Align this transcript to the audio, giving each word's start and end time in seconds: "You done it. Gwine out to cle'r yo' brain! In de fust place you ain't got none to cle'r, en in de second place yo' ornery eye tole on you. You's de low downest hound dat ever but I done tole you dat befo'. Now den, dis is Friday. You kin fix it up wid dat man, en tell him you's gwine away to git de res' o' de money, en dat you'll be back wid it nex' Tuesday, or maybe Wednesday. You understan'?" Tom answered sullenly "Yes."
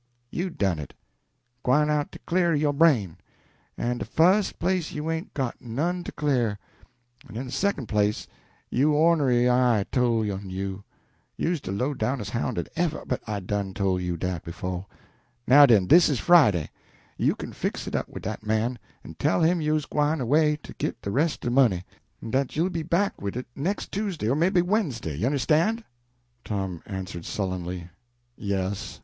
"You 0.31 0.49
done 0.49 0.79
it. 0.79 0.95
Gwine 1.61 1.91
out 1.91 2.11
to 2.13 2.17
cle'r 2.17 2.55
yo' 2.55 2.73
brain! 2.73 3.17
In 3.77 3.99
de 3.99 4.05
fust 4.05 4.57
place 4.57 4.91
you 4.93 5.11
ain't 5.11 5.31
got 5.35 5.61
none 5.61 6.03
to 6.03 6.11
cle'r, 6.11 6.57
en 7.29 7.35
in 7.37 7.45
de 7.45 7.51
second 7.51 7.85
place 7.85 8.27
yo' 8.71 8.93
ornery 8.93 9.47
eye 9.47 9.85
tole 9.91 10.31
on 10.31 10.49
you. 10.49 10.83
You's 11.37 11.61
de 11.61 11.71
low 11.71 11.93
downest 11.93 12.31
hound 12.31 12.55
dat 12.55 12.67
ever 12.75 13.03
but 13.05 13.21
I 13.27 13.41
done 13.41 13.75
tole 13.75 14.01
you 14.01 14.17
dat 14.17 14.43
befo'. 14.43 14.87
Now 15.47 15.67
den, 15.67 15.85
dis 15.85 16.09
is 16.09 16.19
Friday. 16.19 16.71
You 17.19 17.35
kin 17.35 17.53
fix 17.53 17.85
it 17.85 17.95
up 17.95 18.09
wid 18.09 18.23
dat 18.23 18.43
man, 18.43 18.79
en 19.05 19.13
tell 19.19 19.43
him 19.43 19.61
you's 19.61 19.85
gwine 19.85 20.19
away 20.19 20.55
to 20.63 20.73
git 20.73 20.99
de 21.03 21.11
res' 21.11 21.35
o' 21.35 21.39
de 21.45 21.51
money, 21.51 21.83
en 22.23 22.31
dat 22.31 22.55
you'll 22.55 22.71
be 22.71 22.81
back 22.81 23.21
wid 23.21 23.37
it 23.37 23.45
nex' 23.55 23.85
Tuesday, 23.85 24.27
or 24.29 24.35
maybe 24.35 24.63
Wednesday. 24.63 25.15
You 25.15 25.27
understan'?" 25.27 25.83
Tom 26.43 26.81
answered 26.87 27.25
sullenly 27.25 27.91
"Yes." 28.35 28.99